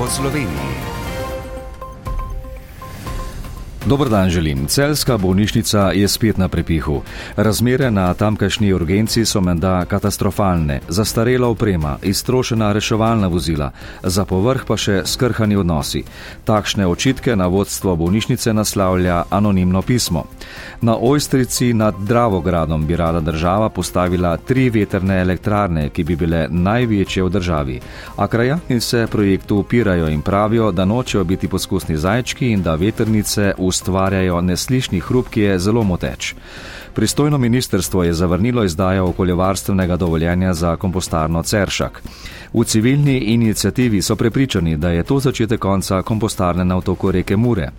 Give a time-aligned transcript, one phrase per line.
[0.00, 0.89] po Sloveniji.
[3.90, 4.66] Dober dan želim.
[4.66, 7.02] Celska bolnišnica je spet na prepihu.
[7.36, 10.80] Razmere na tamkajšnji urgenci so menda katastrofalne.
[10.88, 13.70] Zastarela oprema, iztrošena reševalna vozila,
[14.02, 16.04] za povrh pa še skrhani odnosi.
[16.44, 20.24] Takšne očitke na vodstvo bolnišnice naslavlja anonimno pismo.
[20.80, 27.22] Na Ojstrici nad Dravogradom bi rada država postavila tri veterne elektrarne, ki bi bile največje
[27.22, 27.80] v državi.
[28.16, 33.52] A krajani se projektu upirajo in pravijo, da nočejo biti poskusni zajčki in da veternice
[33.58, 36.34] v ustvarjajo neslišni hrup, ki je zelo moteč.
[36.94, 42.02] Pristojno ministrstvo je zavrnilo izdajo okoljevarstvenega dovoljenja za kompostarno Ceršak.
[42.52, 47.70] V civilni inicijativi so prepričani, da je to začetek konca kompostarne na otoku reke Mure.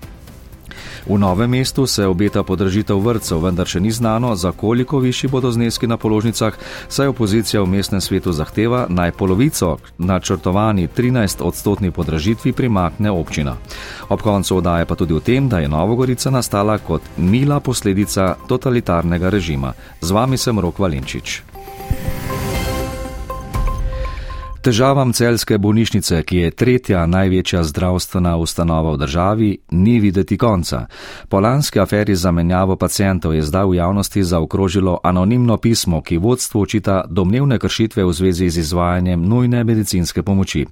[1.05, 5.51] V novem mestu se obeta podražitev vrtcev, vendar še ni znano, za koliko višji bodo
[5.51, 6.53] zneski na položnicah,
[6.87, 13.57] saj opozicija v mestnem svetu zahteva naj polovico načrtovani 13 odstotni podražitvi primakne občina.
[14.09, 19.29] Ob koncu odaje pa tudi v tem, da je Novogorica nastala kot mila posledica totalitarnega
[19.29, 19.73] režima.
[20.01, 21.41] Z vami sem Rok Valenčič.
[24.61, 30.85] Težavam celske bolnišnice, ki je tretja največja zdravstvena ustanova v državi, ni videti konca.
[31.29, 36.61] Po lanski aferi za menjavo pacijentov je zdaj v javnosti zaokrožilo anonimno pismo, ki vodstvo
[36.61, 40.67] očita domnevne kršitve v zvezi z izvajanjem nujne medicinske pomoči.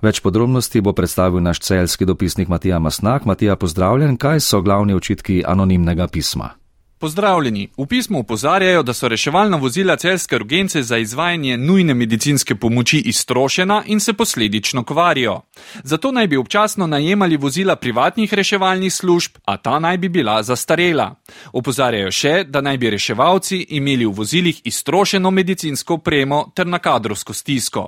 [0.00, 3.28] Več podrobnosti bo predstavil naš celski dopisnik Matija Masnak.
[3.28, 6.54] Matija, pozdravljen, kaj so glavni očitki anonimnega pisma?
[7.00, 7.68] Pozdravljeni.
[7.76, 13.82] V pismu upozarjajo, da so reševalna vozila celske urgence za izvajanje nujne medicinske pomoči iztrošena
[13.86, 15.40] in se posledično kvarijo.
[15.82, 21.14] Zato naj bi občasno najemali vozila privatnih reševalnih služb, a ta naj bi bila zastarela.
[21.52, 27.32] Opozarjajo še, da naj bi reševalci imeli v vozilih iztrošeno medicinsko opremo ter na kadrovsko
[27.32, 27.86] stisko.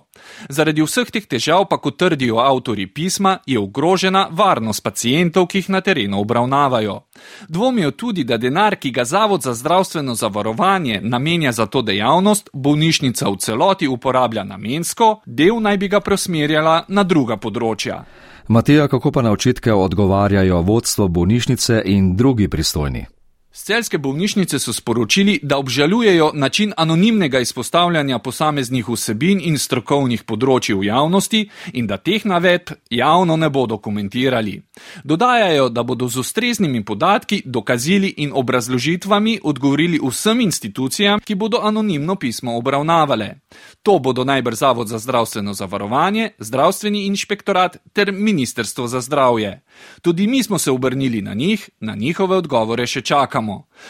[0.49, 5.71] Zaradi vseh teh težav, pa kot trdijo avtori pisma, je ogrožena varnost pacijentov, ki jih
[5.71, 7.01] na terenu obravnavajo.
[7.49, 13.29] Dvomijo tudi, da denar, ki ga Zavod za zdravstveno zavarovanje namenja za to dejavnost, bolnišnica
[13.29, 18.05] v celoti uporablja namensko, del naj bi ga preusmerjala na druga področja.
[18.49, 23.07] Matija, kako pa na očitke odgovarjajo vodstvo bolnišnice in drugi pristojni?
[23.53, 30.77] Z celske bolnišnice so sporočili, da obžalujejo način anonimnega izpostavljanja posameznih vsebin in strokovnih področji
[30.79, 31.41] v javnosti
[31.73, 34.53] in da teh navedb javno ne bodo komentirali.
[35.03, 42.15] Dodajajo, da bodo z ustreznimi podatki, dokazili in obrazložitvami odgovorili vsem institucijam, ki bodo anonimno
[42.15, 43.41] pismo obravnavale.
[43.83, 49.63] To bodo najbrž Zavod za zdravstveno zavarovanje, Zdravstveni inšpektorat ter Ministrstvo za zdravje.
[50.03, 53.40] Tudi mi smo se obrnili na njih, na njihove odgovore še čakamo.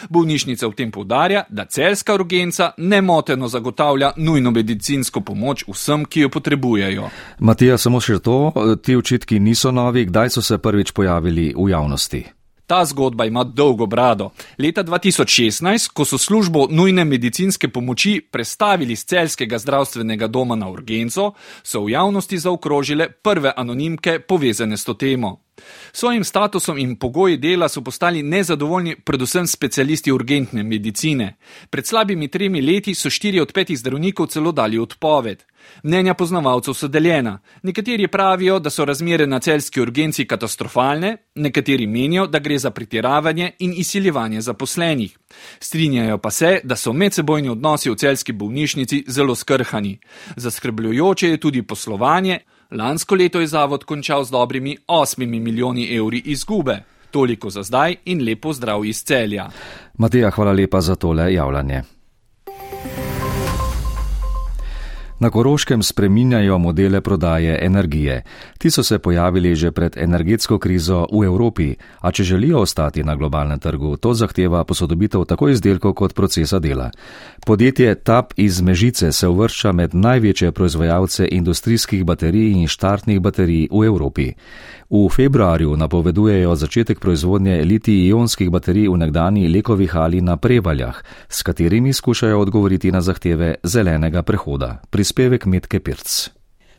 [0.09, 6.28] Bolnišnica v tem povdarja, da celska urgenca nemoteno zagotavlja nujno medicinsko pomoč vsem, ki jo
[6.28, 7.11] potrebujejo.
[7.38, 8.53] Matija, samo še to,
[8.83, 12.25] ti očitki niso novi, kdaj so se prvič pojavili v javnosti?
[12.71, 14.31] Ta zgodba ima dolgo brado.
[14.59, 21.32] Leta 2016, ko so službo nujne medicinske pomoči prestavili z celskega zdravstvenega doma na urgenco,
[21.62, 25.50] so v javnosti zaokrožile prve anonimke povezane s to temo.
[25.93, 31.37] Svojim statusom in pogoji dela so postali nezadovoljni predvsem specialisti urgentne medicine.
[31.71, 35.44] Pred slabimi tremi leti so štiri od petih zdravnikov celo dali odpoved.
[35.82, 37.38] Mnenja poznavalcev so deljena.
[37.62, 43.53] Nekateri pravijo, da so razmere na celski urgenci katastrofalne, nekateri menijo, da gre za pretiravanje
[43.59, 45.19] in izsiljevanje zaposlenih.
[45.60, 49.99] Strinjajo pa se, da so medsebojni odnosi v celski bolnišnici zelo skrhani.
[50.37, 52.38] Zaskrbljujoče je tudi poslovanje.
[52.70, 56.82] Lansko leto je zavod končal z dobrimi 8 milijoni evri izgube.
[57.10, 59.48] Toliko za zdaj in lepo zdrav iz celja.
[59.98, 61.82] Matija, hvala lepa za tole javljanje.
[65.20, 68.22] Na Koroškem spreminjajo modele prodaje energije.
[68.58, 73.16] Ti so se pojavili že pred energetsko krizo v Evropi, a če želijo ostati na
[73.16, 76.91] globalnem trgu, to zahteva posodobitev tako izdelkov kot procesa dela.
[77.47, 83.84] Podjetje TAP iz Mežice se uvršča med največje proizvajalce industrijskih baterij in štartnih baterij v
[83.84, 84.32] Evropi.
[84.90, 90.96] V februarju napovedujejo začetek proizvodnje litij-ionskih baterij v nekdani Lekovi hali na Prevaljah,
[91.28, 94.81] s katerimi skušajo odgovoriti na zahteve zelenega prehoda.
[95.11, 96.29] Prispevek Metke Pirc.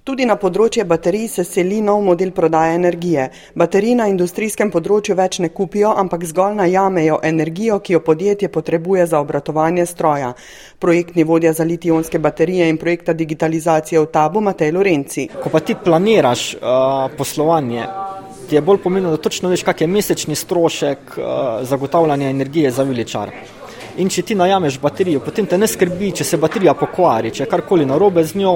[0.07, 3.25] Tudi na področje baterij se seli nov model prodaje energije.
[3.59, 9.09] Baterij na industrijskem področju več ne kupijo, ampak zgolj najamejo energijo, ki jo podjetje potrebuje
[9.11, 10.31] za obratovanje stroja.
[10.79, 15.27] Projektni vodja za litijonske baterije in projekta digitalizacije v tabu Matej Lorenci.
[15.43, 17.83] Ko pa ti planiraš uh, poslovanje,
[18.47, 21.25] ti je bolj pomembno, da točno veš, kak je mesečni strošek uh,
[21.67, 23.35] zagotavljanja energije za veličar.
[23.97, 27.49] In če ti najameš baterijo, potem te ne skrbi, če se baterija pokvari, če je
[27.51, 28.53] karkoli narobe z njo,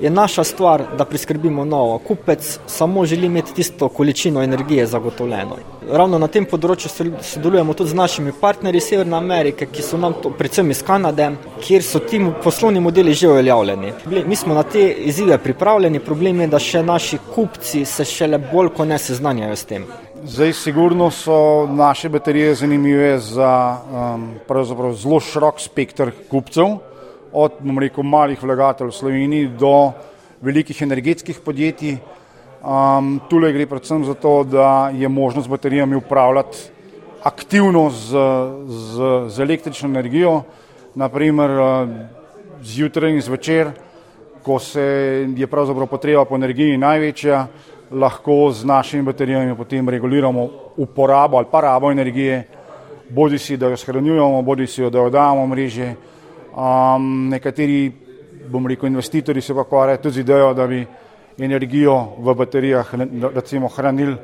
[0.00, 1.98] je naša stvar, da priskrbimo novo.
[1.98, 5.56] Kupec samo želi imeti tisto količino energije zagotovljeno.
[5.90, 6.90] Ravno na tem področju
[7.22, 11.30] sodelujemo tudi z našimi partnerji iz Severne Amerike, ki so nam to, predvsem iz Kanade,
[11.62, 13.92] kjer so ti poslovni modeli že uveljavljeni.
[14.26, 18.74] Mi smo na te izzive pripravljeni, problem je, da še naši kupci se šele bolj,
[18.74, 19.86] ko ne seznanjajo s tem.
[20.24, 26.78] Zdaj, sigurno so naše baterije zanimive za um, zelo širok spektr kupcev
[27.32, 29.92] od rekel, malih vlagateljev v Sloveniji do
[30.40, 31.98] velikih energetskih podjetij.
[32.64, 36.58] Um, Tule gre predvsem za to, da je možno z baterijami upravljati
[37.22, 38.16] aktivno z,
[38.66, 40.42] z, z električno energijo,
[40.94, 41.88] naprimer uh,
[42.62, 43.70] zjutraj in zvečer,
[44.42, 44.82] ko se
[45.36, 47.46] je pravzaprav potreba po energiji največja,
[47.94, 52.44] lahko z našimi baterijami potem reguliramo uporabo ali pa rabo energije,
[53.10, 55.94] bodi si, da jo shranjujemo, bodi si, da jo damo v mreže.
[56.54, 57.92] Um, nekateri,
[58.48, 60.86] bom rekel, investitorji se pa ukvarjajo tudi z idejo, da bi
[61.38, 62.94] energijo v baterijah
[63.34, 64.16] recimo hranili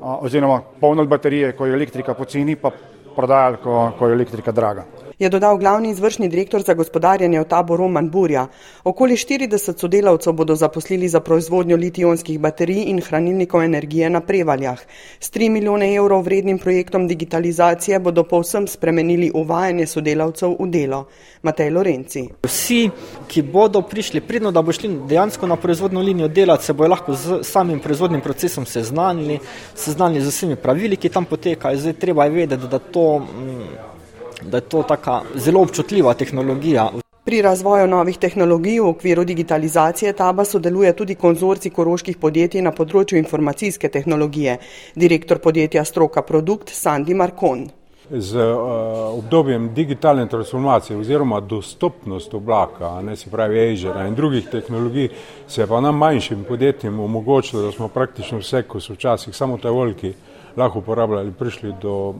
[0.00, 2.70] oziroma polnili baterije, ko je elektrika poceni, pa
[3.16, 7.82] prodajali, ko, ko je elektrika draga je dodal glavni izvršni direktor za gospodarjenje v taboru
[7.82, 8.46] Roman Burja.
[8.84, 14.80] Okoli 40 sodelavcev bodo zaposlili za proizvodnjo litijonskih baterij in hranilnikov energije na prevaljah.
[15.20, 21.06] S 3 milijone evrov vrednim projektom digitalizacije bodo povsem spremenili uvajanje sodelavcev v delo.
[21.42, 22.28] Matej Lorenci.
[22.42, 22.90] Vsi,
[23.28, 27.14] ki bodo prišli pridno, da bo šli dejansko na proizvodno linijo delati, se bojo lahko
[27.14, 29.38] z samim proizvodnim procesom seznanili,
[29.74, 31.78] seznanili z vsemi pravili, ki tam potekajo.
[31.78, 33.18] Zdaj treba je vedeti, da to.
[33.18, 33.95] Mm,
[34.42, 36.90] da je to tako zelo občutljiva tehnologija.
[37.26, 43.18] Pri razvoju novih tehnologij v okviru digitalizacije Taba sodeluje tudi konzorci koroških podjetij na področju
[43.18, 44.58] informacijske tehnologije,
[44.94, 47.64] direktor podjetja Stroka Produkt Sandi Markon.
[48.10, 55.08] Z uh, obdobjem digitalne transformacije oziroma dostopnost oblaka, ne se pravi Azure in drugih tehnologij,
[55.48, 59.58] se je pa nam manjšim podjetjem omogočilo, da smo praktično vse, ko so včasih samo
[59.58, 60.12] te volki,
[60.56, 62.14] lahko uporabljali, prišli do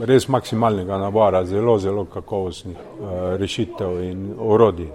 [0.00, 3.08] res maksimalnega nabora zelo, zelo kakovostnih uh,
[3.40, 4.88] rešitev in orodij.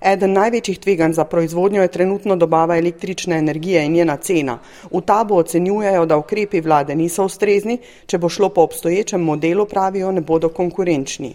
[0.00, 4.58] Eden največjih tveganj za proizvodnjo je trenutno dobava električne energije in njena cena.
[4.90, 10.12] V tabu ocenjujejo, da ukrepi vlade niso ustrezni, če bo šlo po obstoječem modelu, pravijo,
[10.12, 11.34] ne bodo konkurenčni.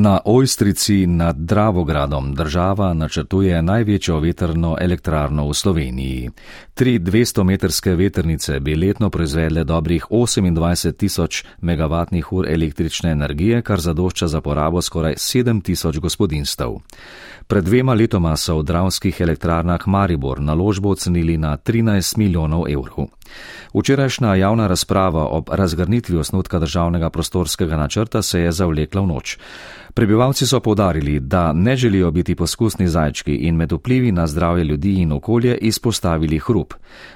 [0.00, 6.30] Na Ojstrici nad Dravogradom država načrtuje največjo veterno elektrarno v Sloveniji.
[6.74, 14.26] Tri 200-metrske veternice bi letno proizvedle dobrih 28 tisoč megavatnih ur električne energije, kar zadošča
[14.26, 16.64] za porabo skoraj 7 tisoč gospodinstv.
[17.48, 23.08] Pred dvema letoma so v dravskih elektrarnah Maribor naložbo ocenili na 13 milijonov evrov.
[23.74, 29.38] Včerajšnja javna razprava ob razgrnitvi osnutka državnega prostorskega načrta se je zavlekla v noč.
[29.94, 34.94] Prebivalci so povdarili, da ne želijo biti poskusni zajčki in med vplivi na zdravje ljudi
[34.94, 36.74] in okolje izpostavili hrup.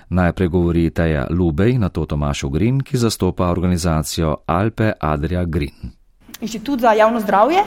[0.08, 6.02] Najprej govori Teja Lubej, na to Tomaš Ugrin, ki zastopa organizacijo Alpe Adria Green.
[6.43, 7.62] Inštitut za javno zdravje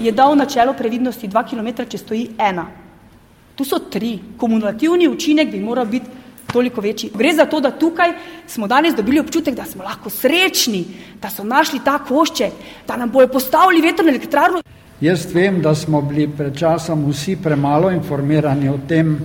[0.00, 2.66] je dal načelo previdnosti 2 km, če stoji ena.
[3.54, 4.18] Tu so tri.
[4.38, 6.06] Kumulativni učinek bi moral biti
[6.52, 7.10] toliko večji.
[7.14, 8.12] Gre za to, da tukaj
[8.46, 10.84] smo danes dobili občutek, da smo lahko srečni,
[11.22, 12.52] da so našli ta košček,
[12.86, 14.62] da nam bojo postavili vetrno elektrarno.
[15.00, 19.16] Jaz vem, da smo bili pred časom vsi premalo informirani o tem,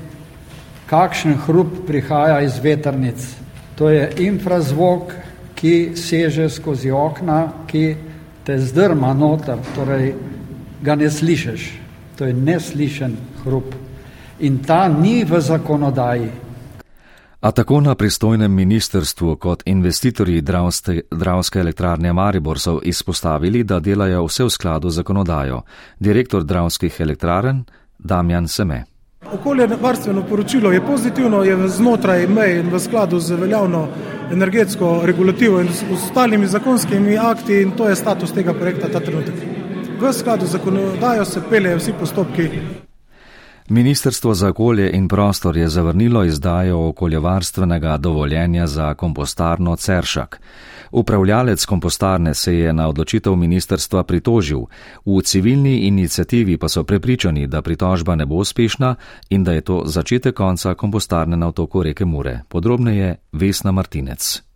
[0.90, 3.30] kakšen hrup prihaja iz vetrnic.
[3.78, 5.14] To je infrazvok,
[5.56, 7.96] ki seže skozi okna, ki
[8.48, 10.14] te zdrma noter, torej
[10.82, 11.72] ga ne slišiš.
[12.18, 13.76] To je neslišen hrup.
[14.40, 16.30] In ta ni v zakonodaji.
[17.42, 24.26] A tako na pristojnem ministrstvu kot investitorji Dravste, Dravske elektrarne Maribor so izpostavili, da delajo
[24.26, 25.62] vse v skladu z zakonodajo.
[26.00, 27.64] Direktor Dravskih elektrarn
[28.00, 28.86] Damjan Seme.
[29.34, 33.88] Okoljevarstveno poročilo je pozitivno, je znotraj mej in v skladu z veljavno
[34.32, 39.36] energetsko regulativo in ostalimi zakonskimi akti in to je status tega projekta ta trenutek.
[40.00, 42.50] V skladu z zakonodajo se peljejo vsi postopki.
[43.70, 50.42] Ministrstvo za okolje in prostor je zavrnilo izdajo okoljevarstvenega dovoljenja za kompostarno Ceršak.
[50.92, 54.60] Upravljalec kompostarne se je na odločitev ministrstva pritožil,
[55.06, 58.96] v civilni inicijativi pa so prepričani, da pritožba ne bo uspešna
[59.30, 62.40] in da je to začetek konca kompostarne na otoku reke Mure.
[62.50, 64.47] Podrobneje Vesna Martinec.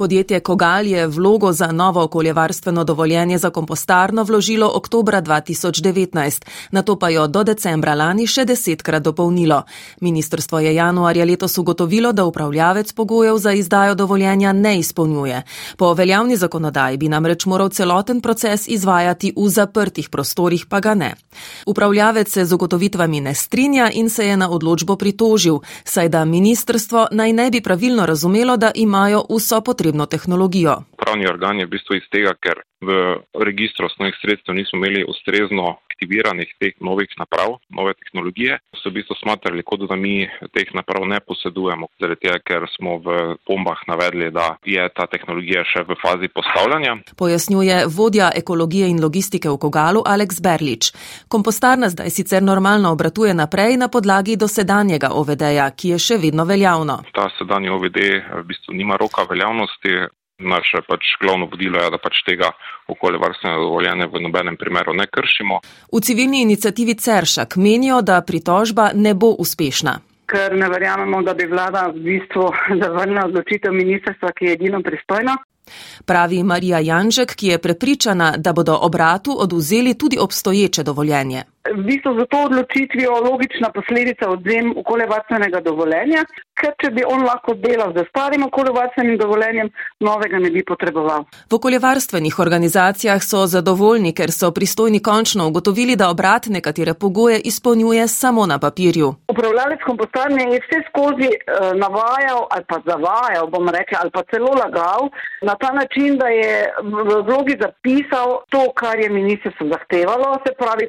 [0.00, 6.98] Podjetje Kogal je vlogo za novo okoljevarstveno dovoljenje za kompostarno vložilo oktobra 2019, na to
[6.98, 9.62] pa jo do decembra lani še desetkrat dopolnilo.
[10.00, 15.42] Ministrstvo je januarja letos ugotovilo, da upravljavec pogojev za izdajo dovoljenja ne izpolnjuje.
[15.76, 21.14] Po veljavni zakonodaji bi namreč moral celoten proces izvajati v zaprtih prostorih, pa ga ne.
[21.66, 27.06] Upravljavec se z ugotovitvami ne strinja in se je na odločbo pritožil, saj da ministrstvo
[27.12, 30.76] naj ne bi pravilno razumelo, da imajo vso potrebno tehnologijo.
[30.96, 35.76] Pravni organ je v bistvu iz tega, ker v registru osnovnih sredstev nismo imeli ustrezno
[36.00, 40.24] aktiviranih teh novih naprav, nove tehnologije, so v bistvu smatrali, kot da mi
[40.56, 45.64] teh naprav ne posedujemo, zaradi tega, ker smo v pombah navedli, da je ta tehnologija
[45.68, 46.96] še v fazi postavljanja.
[47.16, 50.92] Pojasnjuje vodja ekologije in logistike v Kogalu Aleks Berlič.
[51.28, 57.02] Kompostarna zdaj sicer normalno obratuje naprej na podlagi dosedanjega OVD-ja, ki je še vedno veljavno.
[57.12, 58.00] Ta sedanji OVD
[58.40, 60.08] v bistvu nima roka veljavnosti,
[60.40, 62.50] naše pač glavno vodilo je, da pač tega
[62.88, 65.60] okoljevarstvenega dovoljenja v nobenem primeru ne kršimo.
[65.92, 69.98] V civilni inicijativi Ceršak menijo, da pritožba ne bo uspešna.
[70.30, 72.50] Ker ne verjamemo, da bi vlada v bistvu
[72.82, 75.36] zavrnila odločitev ministrstva, ki je edino pristojno.
[76.06, 81.42] Pravi Marija Janžek, ki je prepričana, da bodo obratu oduzeli tudi obstoječe dovoljenje.
[81.60, 86.24] V bistvu za to odločitvijo logična posledica odzem okoljevarstvenega dovoljenja,
[86.60, 89.68] ker če bi on lahko delal z starim okoljevarstvenim dovoljenjem,
[90.00, 91.26] novega ne bi potreboval.
[91.50, 98.08] V okoljevarstvenih organizacijah so zadovoljni, ker so pristojni končno ugotovili, da obrat nekatere pogoje izpolnjuje
[98.08, 99.14] samo na papirju.
[99.28, 104.52] Upravljalec kompostarne je vse skozi uh, navajal ali pa zavajal, bom rekla, ali pa celo
[104.62, 105.10] lagal
[105.42, 110.88] na ta način, da je v vlogi zapisal to, kar je ministrstvo zahtevalo, se pravi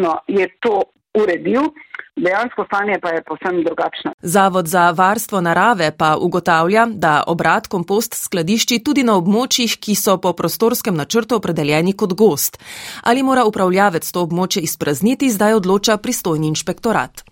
[0.00, 0.82] papirno je to
[1.14, 1.62] uredil.
[2.16, 4.12] Dejansko stanje pa je povsem drugačno.
[4.22, 10.18] Zavod za varstvo narave pa ugotavlja, da obrat kompost skladišči tudi na območjih, ki so
[10.18, 12.58] po prostorskem načrtu opredeljeni kot gost.
[13.02, 17.24] Ali mora upravljavec to območje izprazniti, zdaj odloča pristojni inšpektorat.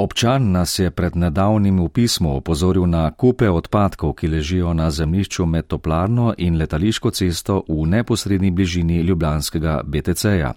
[0.00, 5.44] Občan nas je pred nedavnim v pismu opozoril na kupe odpadkov, ki ležijo na zemljišču
[5.46, 10.54] med toplarno in letališko cesto v neposrednji bližini ljubljanskega BTC-ja.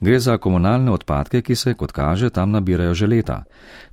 [0.00, 3.44] Gre za komunalne odpadke, ki se, kot kaže, tam nabirajo že leta.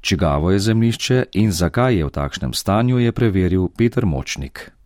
[0.01, 4.76] Čigavo je zemljišče in zakaj je v takšnem stanju, je preveril Peter Močnik.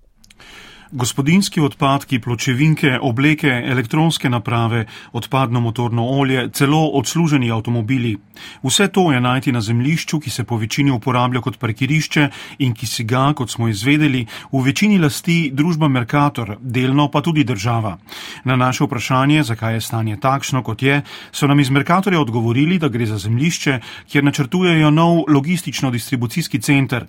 [0.91, 8.17] Gospodinski odpadki, pločevinke, obleke, elektronske naprave, odpadno motorno olje, celo odsluženi avtomobili.
[8.63, 12.27] Vse to je najti na zemljišču, ki se po večini uporablja kot parkirišče
[12.59, 17.43] in ki si ga, kot smo izvedeli, v večini lasti družba Mercator, delno pa tudi
[17.43, 17.97] država.
[18.43, 22.89] Na naše vprašanje, zakaj je stanje takšno, kot je, so nam iz Mercatorja odgovorili, da
[22.89, 23.79] gre za zemljišče,
[24.11, 27.07] kjer načrtujejo nov logistično-distribucijski center.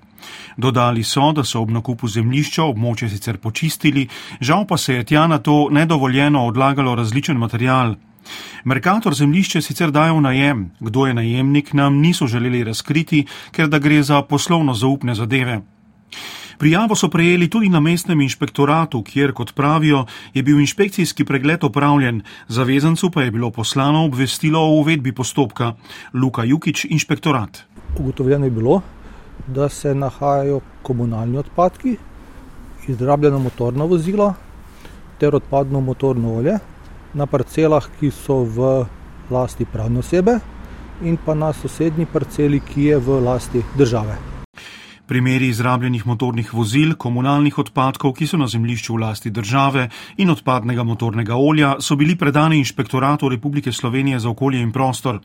[0.56, 4.08] Dodali so, da so ob nakupu zemljišča območje sicer počistili, čistili,
[4.40, 7.94] žal pa se je tja na to nedovoljeno odlagalo različen material.
[8.64, 13.78] Merkator zemljišče sicer dajo v najem, kdo je najemnik, nam niso želeli razkriti, ker da
[13.78, 15.60] gre za poslovno zaupne zadeve.
[16.58, 22.22] Prijavo so prejeli tudi na mestnem inšpektoratu, kjer, kot pravijo, je bil inšpekcijski pregled opravljen,
[22.48, 25.72] zavezancu pa je bilo poslano obvestilo o uvedbi postopka.
[26.14, 27.64] Luka Jukič, inšpektorat.
[27.98, 28.80] Ugotovljeno je bilo,
[29.46, 31.96] da se nahajajo komunalni odpadki,
[32.88, 34.34] izrabljeno motorno vozilo
[35.18, 36.58] ter odpadno motorno olje
[37.14, 38.72] na parcelah, ki so v
[39.30, 40.38] lasti pravne osebe
[41.02, 44.16] in pa na sosednji parceli, ki je v lasti države.
[45.06, 50.82] Primeri izrabljenih motornih vozil, komunalnih odpadkov, ki so na zemljišču v lasti države in odpadnega
[50.82, 55.20] motornega olja, so bili predani inšpektoratu Republike Slovenije za okolje in prostor.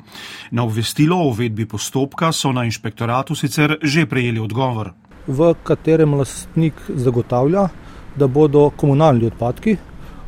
[0.51, 4.93] Na obvestilo o uvedbi postopka so na inšpektoratu sicer že prejeli odgovor
[5.27, 7.67] v katerem lastnik zagotavlja,
[8.15, 9.77] da bodo komunalni odpadki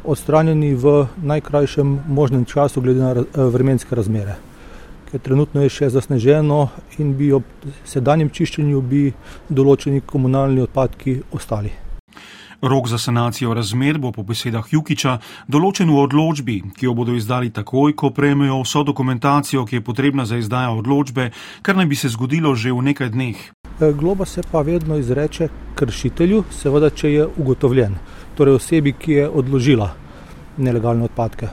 [0.03, 3.13] odstranjeni v najkrajšem možnem času, glede na
[3.49, 4.37] vremenske razmere.
[5.11, 6.69] Ker trenutno je še zasneženo
[7.01, 7.43] in bi ob
[7.85, 9.09] sedanjem čiščenju bi
[9.49, 11.71] določeni komunalni odpadki ostali.
[12.61, 17.53] Rok za sanacijo razmer bo po besedah Jukiča določen v odločbi, ki jo bodo izdali
[17.55, 21.31] takoj, ko prejmejo vso dokumentacijo, ki je potrebna za izdajo odločbe,
[21.63, 23.39] kar naj bi se zgodilo že v nekaj dneh.
[23.81, 27.95] E, globa se pa vedno izreče kršitelju, seveda, če je ugotovljen,
[28.35, 29.93] torej osebi, ki je odložila
[30.57, 31.49] nelegalne odpadke.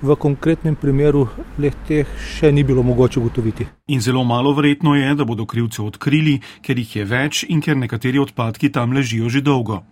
[0.00, 1.26] V konkretnem primeru
[1.60, 3.66] leh teh še ni bilo mogoče ugotoviti.
[3.92, 7.76] In zelo malo verjetno je, da bodo krivce odkrili, ker jih je več in ker
[7.76, 9.82] nekateri odpadki tam ležijo že dolgo.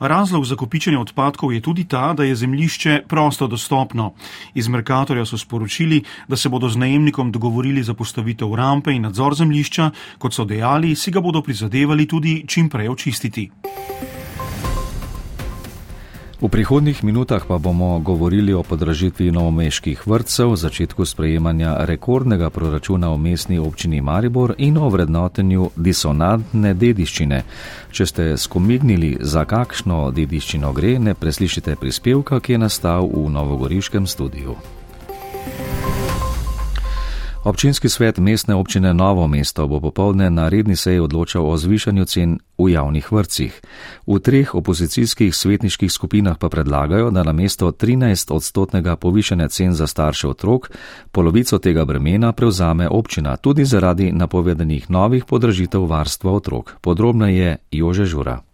[0.00, 4.12] Razlog za kopičenje odpadkov je tudi ta, da je zemljišče prosto dostopno.
[4.54, 9.34] Iz Merkatorja so sporočili, da se bodo z najemnikom dogovorili za postavitev rampe in nadzor
[9.34, 13.50] zemljišča, kot so dejali, si ga bodo prizadevali tudi čim prej očistiti.
[16.38, 23.18] V prihodnih minutah pa bomo govorili o podražitvi novomeških vrtcev, začetku sprejemanja rekordnega proračuna v
[23.18, 27.42] mestni občini Maribor in o vrednotenju disonantne dediščine.
[27.90, 34.06] Če ste skomignili, za kakšno dediščino gre, ne preslišite prispevka, ki je nastal v novogoriškem
[34.06, 34.77] studiu.
[37.44, 42.38] Občinski svet mestne občine Novo mesto bo popovdne na redni seji odločal o zvišanju cen
[42.58, 43.60] v javnih vrtcih.
[44.06, 49.86] V treh opozicijskih svetniških skupinah pa predlagajo, da na mesto 13 odstotnega povišanja cen za
[49.86, 50.70] starše otrok
[51.12, 56.74] polovico tega bremena prevzame občina tudi zaradi napovedanih novih podražitev varstva otrok.
[56.80, 58.47] Podrobno je Jože Žura.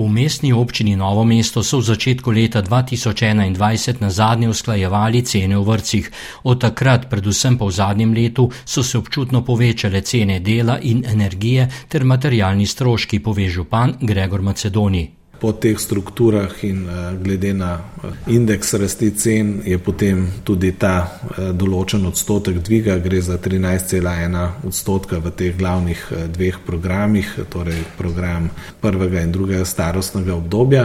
[0.00, 5.60] V mestni občini Novo mesto so v začetku leta 2021 na zadnje usklajevali cene v
[5.60, 6.08] vrcih.
[6.48, 11.68] Od takrat, predvsem pa v zadnjem letu, so se občutno povečale cene dela in energije
[11.84, 18.36] ter materialni stroški, pove župan Gregor Macedoni po teh strukturah in eh, glede na eh,
[18.36, 25.18] indeks rasti cen je potem tudi ta eh, določen odstotek dviga, gre za 13,1 odstotka
[25.18, 30.84] v teh glavnih dveh programih, torej program prvega in drugega starostnega obdobja.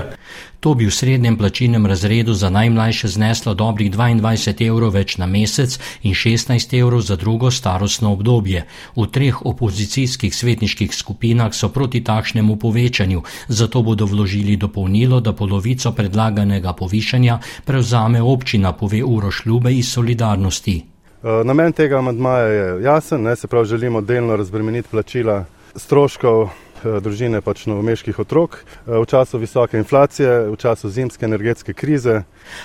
[0.65, 5.77] To bi v srednjem plačilnem razredu za najmlajše zneslo dobrih 22 evrov več na mesec
[6.01, 8.63] in 16 evrov za drugo starostno obdobje.
[8.95, 15.91] V treh opozicijskih svetniških skupinah so proti takšnemu povečanju, zato bodo vložili dopolnilo, da polovico
[15.93, 20.81] predlaganega povišanja prevzame občina, pove Uroš Ljube iz Solidarnosti.
[20.81, 25.45] E, namen tega amadmaja je jasen, ne, se pravi, želimo delno razbremeniti plačila
[25.75, 26.49] stroškov
[26.83, 32.23] družine pač novomeških otrok eh, v času visoke inflacije, v času zimske energetske krize.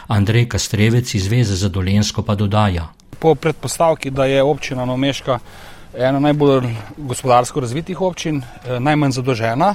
[0.09, 2.91] Andrej Kastrevec iz Zveze za Dolensko pa dodaja.
[3.21, 5.39] Po predpostavki, da je občina Novomeška
[5.95, 9.75] ena najbolj gospodarsko razvitih občin, eh, najmanj zadolžena,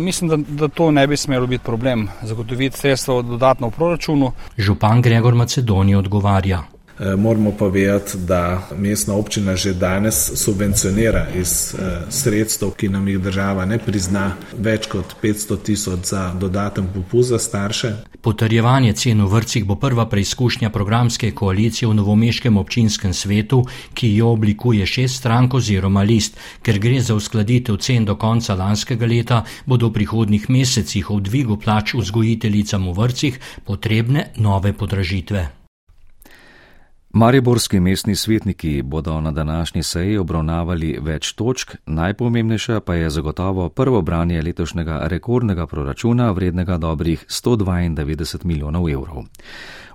[0.00, 4.32] mislim, da, da to ne bi smelo biti problem zagotoviti sredstvo dodatno v proračunu.
[4.58, 6.64] Župan Gregor Macedonij odgovarja.
[7.00, 13.08] Eh, moramo pa vedeti, da mestna občina že danes subvencionira iz eh, sredstev, ki nam
[13.08, 17.92] jih država ne prizna, več kot 500 tisoč za dodaten popust za starše.
[18.20, 23.62] Potrjevanje cen v vrcih bo prva preizkušnja programske koalicije v novomeškem občinskem svetu,
[23.94, 26.36] ki jo oblikuje šest strank oziroma list.
[26.62, 31.56] Ker gre za uskladitev cen do konca lanskega leta, bodo v prihodnih mesecih v dvigu
[31.56, 35.59] plač vzgojiteljicam v vrcih potrebne nove podražitve.
[37.12, 44.02] Mariborski mestni svetniki bodo na današnji seji obravnavali več točk, najpomembnejša pa je zagotovo prvo
[44.02, 49.24] branje letošnjega rekordnega proračuna vrednega dobrih 192 milijonov evrov.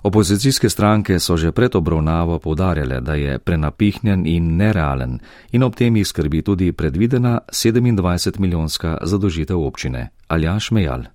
[0.04, 5.20] Opozicijske stranke so že pred obravnavo povdarjale, da je prenapihnjen in nerealen
[5.52, 10.10] in ob tem jih skrbi tudi predvidena 27 milijonska zadožitev občine.
[10.28, 11.15] Aljaš Mejal.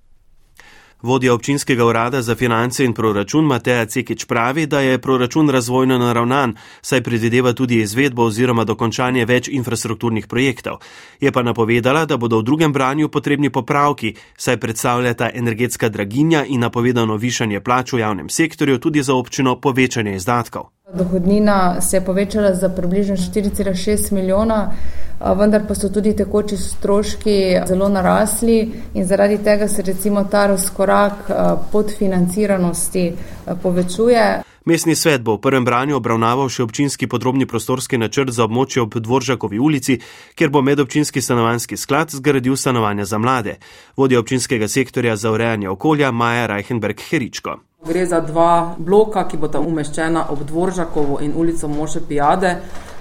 [1.01, 6.55] Vodja občinskega urada za finance in proračun Mateja Cekič pravi, da je proračun razvojno naravnan,
[6.81, 10.77] saj predvideva tudi izvedbo oziroma dokončanje več infrastrukturnih projektov.
[11.19, 16.59] Je pa napovedala, da bodo v drugem branju potrebni popravki, saj predstavljata energetska draginja in
[16.59, 20.80] napovedano višanje plač v javnem sektorju tudi za občino povečanje izdatkov.
[20.93, 24.71] Dohodnina se je povečala za približno 4,6 milijona,
[25.37, 31.13] vendar pa so tudi tekoči stroški zelo narasli in zaradi tega se recimo ta razkorak
[31.71, 33.13] podfinanciranosti
[33.63, 34.41] povečuje.
[34.65, 38.93] Mestni svet bo v prvem branju obravnaval še občinski podrobni prostorski načrt za območje ob
[38.93, 39.97] Dvoržakovi ulici,
[40.35, 43.57] kjer bo medobčinski stanovanski sklad zgradil stanovanja za mlade.
[43.97, 47.57] Vodja občinskega sektorja za urejanje okolja Maja Reichenberg-Heričko.
[47.87, 52.55] Gre za dva bloka, ki bodo umeščena ob Dvoržakovo in ulico Moše Pijade.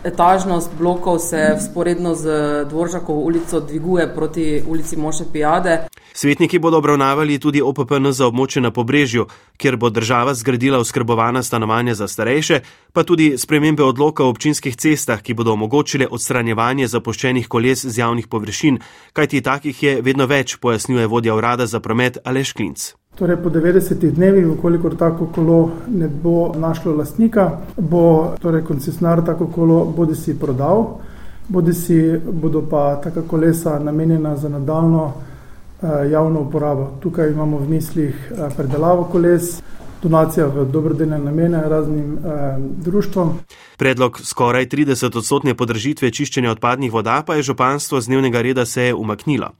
[0.04, 2.24] Etažnost blokov se vzporedno z
[2.68, 5.78] Dvoržakovo ulico dviguje proti ulici Moše Pijade.
[6.12, 11.94] Svetniki bodo obravnavali tudi OPPN za območje na pobrežju, kjer bo država zgradila oskrbovana stanovanja
[11.94, 12.60] za starejše,
[12.92, 18.28] pa tudi spremembe odloka o občinskih cestah, ki bodo omogočile odstranjevanje zapuščenih koles z javnih
[18.28, 18.80] površin,
[19.12, 22.99] kajti takih je vedno več, pojasnjuje vodja urada za promet Aleš Klinc.
[23.18, 29.46] Torej, po 90 dnevih, ukolikor tako kolo ne bo našlo lastnika, bo torej koncesionar tako
[29.46, 31.00] kolo bodi si prodal,
[31.48, 31.98] bodi si
[32.32, 36.90] bodo pa taka kolesa namenjena za nadaljno eh, javno uporabo.
[37.00, 39.60] Tukaj imamo v mislih eh, predelavo koles,
[40.02, 43.38] donacija v dobrodelne namene raznim eh, društvom.
[43.76, 48.94] Predlog skoraj 30 odstotne podržitve čiščenja odpadnih voda pa je županstvo z dnevnega reda seje
[48.94, 49.52] umaknilo.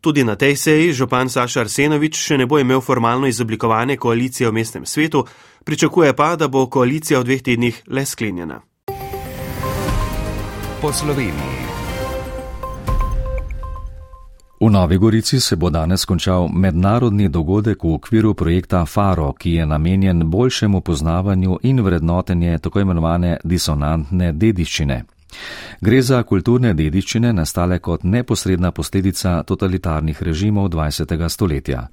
[0.00, 4.54] Tudi na tej seji župan Saša Arsenovič še ne bo imel formalno izoblikovane koalicije v
[4.54, 5.24] mestnem svetu,
[5.64, 8.60] pričakuje pa, da bo koalicija v dveh tednih le sklenjena.
[10.80, 11.66] Po Sloveniji.
[14.60, 19.66] V Novi Gorici se bo danes končal mednarodni dogodek v okviru projekta FARO, ki je
[19.66, 25.04] namenjen boljšemu poznavanju in vrednotenje tako imenovane disonantne dediščine.
[25.80, 31.28] Gre za kulturne dediščine nastale kot neposredna posledica totalitarnih režimov 20.
[31.28, 31.88] stoletja.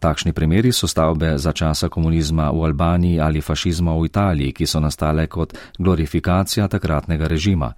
[0.00, 4.80] Takšni primeri so stavbe za časa komunizma v Albaniji ali fašizma v Italiji, ki so
[4.80, 7.72] nastale kot glorifikacija takratnega režima.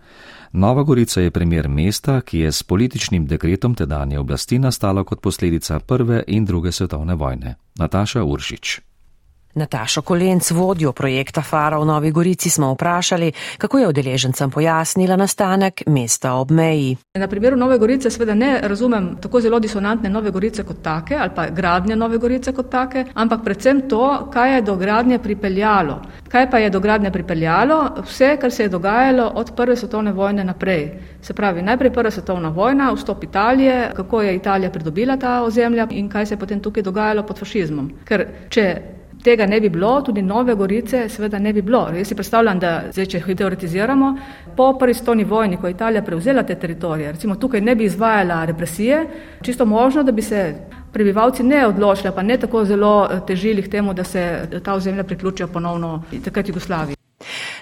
[0.53, 5.81] Nova Gorica je primer mesta, ki je s političnim dekretom tedanje oblasti nastalo kot posledica
[5.81, 7.55] prve in druge svetovne vojne.
[7.79, 8.90] Nataša Uršič.
[9.55, 15.83] Natašo Kolenc, vodjo projekta Fara v Novi Gorici, smo vprašali, kako je udeležencem pojasnila nastanek
[15.87, 16.97] mesta ob meji.
[17.19, 21.31] Na primeru Nove Gorice seveda ne razumem tako zelo disonantne Nove Gorice kot take ali
[21.35, 26.03] pa gradnje Nove Gorice kot take, ampak predvsem to, kaj je do gradnje pripeljalo.
[26.29, 27.81] Kaj pa je do gradnje pripeljalo?
[28.07, 30.93] Vse, kar se je dogajalo od prve svetovne vojne naprej.
[31.23, 36.09] Se pravi, najprej prva svetovna vojna, vstop Italije, kako je Italija pridobila ta ozemlja in
[36.09, 37.93] kaj se je potem tukaj dogajalo pod fašizmom.
[38.05, 41.89] Ker če tega ne bi bilo, tudi Nove Gorice seveda ne bi bilo.
[41.97, 44.15] Jaz si predstavljam, da zdaj, če teoretiziramo,
[44.57, 48.45] po prvi stoni vojni, ko je Italija prevzela te teritorije, recimo tukaj ne bi izvajala
[48.45, 49.07] represije,
[49.43, 50.55] čisto možno, da bi se
[50.93, 55.49] prebivalci ne odločili, pa ne tako zelo težili k temu, da se ta ozemlja priključijo
[55.49, 57.00] ponovno takrat Jugoslaviji.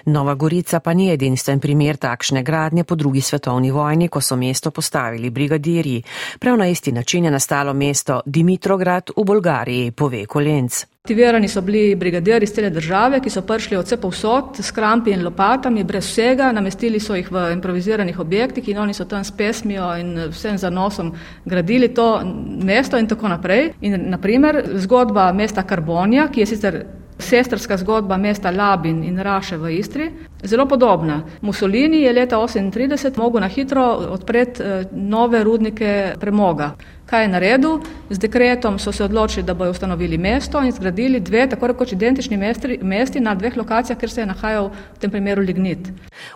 [0.05, 4.71] Nova Gorica pa ni edinstven primer takšne gradnje po drugi svetovni vojni, ko so mesto
[4.71, 6.03] postavili brigadirji.
[6.39, 10.85] Prav na isti način je nastalo mesto Dimitrograd v Bolgariji, pove Kolenc.
[11.03, 15.11] Aktivirani so bili brigadirji iz cele države, ki so prišli od vse povsod s krampi
[15.11, 19.31] in lopatami, brez vsega, namestili so jih v improviziranih objektih in oni so tam s
[19.31, 21.13] pesmijo in vsem zanosom
[21.45, 22.21] gradili to
[22.63, 23.71] mesto in tako naprej.
[23.81, 26.85] In naprimer zgodba mesta Karbonija, ki je sicer
[27.19, 30.11] sestrska zgodba mesta Labin in Raše v Istri,
[30.43, 31.21] zelo podobna.
[31.41, 36.71] Mussolini je leta 1938 mogel na hitro odpreti eh, nove rudnike premoga.
[37.09, 37.79] Kaj je naredil?
[38.09, 42.37] Z dekretom so se odločili, da bojo ustanovili mesto in zgradili dve tako rekoč identični
[42.37, 45.89] mesti, mesti na dveh lokacijah, kjer se je nahajal v tem primeru lignit.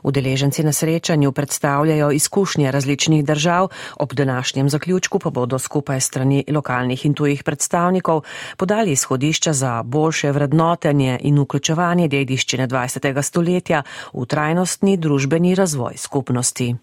[0.04, 3.68] Udeleženci na srečanju predstavljajo izkušnje različnih držav,
[4.00, 8.24] ob današnjem zaključku pa bodo skupaj strani lokalnih in tujih predstavnikov
[8.58, 13.22] podali izhodišča za boljše vrednotenje in vključevanje dediščine 20.
[13.22, 13.84] stoletja
[14.14, 16.76] v trajnostni družbeni razvoj skupnosti.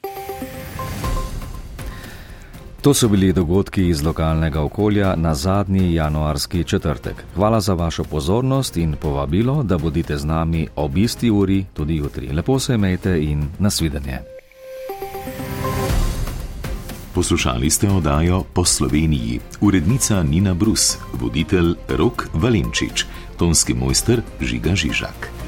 [2.80, 7.24] To so bili dogodki iz lokalnega okolja na zadnji januarski četrtek.
[7.34, 12.32] Hvala za vašo pozornost in povabilo, da bodite z nami ob isti uri tudi jutri.
[12.32, 14.18] Lepo se imejte in nasvidenje.
[17.14, 23.04] Poslušali ste oddajo Po Sloveniji, urednica Nina Brus, voditelj Rok Valenčič,
[23.36, 25.39] tonski mojster Žiga Žižak.